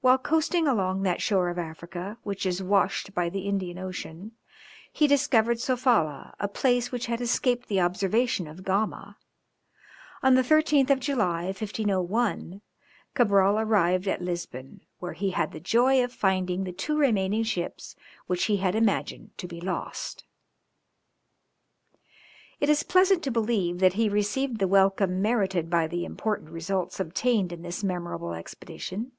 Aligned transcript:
While 0.00 0.16
coasting 0.16 0.66
along 0.66 1.02
that 1.02 1.20
shore 1.20 1.50
of 1.50 1.58
Africa, 1.58 2.16
which 2.22 2.46
is 2.46 2.62
washed 2.62 3.12
by 3.12 3.28
the 3.28 3.40
Indian 3.46 3.76
Ocean, 3.76 4.32
he 4.90 5.06
discovered 5.06 5.58
Sofala, 5.58 6.32
a 6.40 6.48
place 6.48 6.90
which 6.90 7.04
had 7.04 7.20
escaped 7.20 7.68
the 7.68 7.78
observation 7.78 8.46
of 8.46 8.64
Gama. 8.64 9.18
On 10.22 10.36
the 10.36 10.40
13th 10.42 10.88
of 10.88 11.00
July, 11.00 11.42
1501, 11.44 12.62
Cabral 13.14 13.58
arrived 13.58 14.08
at 14.08 14.22
Lisbon, 14.22 14.86
where 15.00 15.12
he 15.12 15.32
had 15.32 15.52
the 15.52 15.60
joy 15.60 16.02
of 16.02 16.14
finding 16.14 16.64
the 16.64 16.72
two 16.72 16.96
remaining 16.96 17.42
ships 17.42 17.94
which 18.26 18.44
he 18.44 18.56
had 18.56 18.74
imagined 18.74 19.36
to 19.36 19.46
be 19.46 19.60
lost. 19.60 20.24
It 22.58 22.70
is 22.70 22.82
pleasant 22.82 23.22
to 23.24 23.30
believe 23.30 23.80
that 23.80 23.92
he 24.00 24.08
received 24.08 24.60
the 24.60 24.66
welcome 24.66 25.20
merited 25.20 25.68
by 25.68 25.88
the 25.88 26.06
important 26.06 26.48
results 26.52 26.98
obtained 26.98 27.52
in 27.52 27.60
this 27.60 27.84
memorable 27.84 28.32
expedition. 28.32 29.12